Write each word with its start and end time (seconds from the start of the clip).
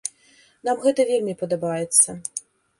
Нам 0.69 0.79
гэта 0.87 1.07
вельмі 1.11 1.37
падабаецца. 1.45 2.19